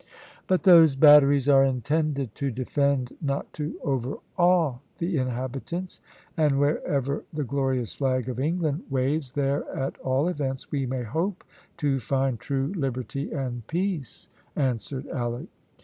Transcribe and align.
"But 0.47 0.63
those 0.63 0.95
batteries 0.95 1.47
are 1.47 1.63
intended 1.63 2.33
to 2.33 2.49
defend 2.49 3.15
not 3.21 3.53
to 3.53 3.77
overawe 3.83 4.79
the 4.97 5.17
inhabitants, 5.17 6.01
and 6.35 6.59
wherever 6.59 7.23
the 7.31 7.43
glorious 7.43 7.93
flag 7.93 8.27
of 8.27 8.39
England 8.39 8.81
waves, 8.89 9.33
there, 9.33 9.63
at 9.69 9.99
all 9.99 10.27
events, 10.27 10.71
we 10.71 10.87
may 10.87 11.03
hope 11.03 11.43
to 11.77 11.99
find 11.99 12.39
true 12.39 12.73
liberty 12.75 13.31
and 13.31 13.67
peace," 13.67 14.29
answered 14.55 15.05
Alick. 15.13 15.49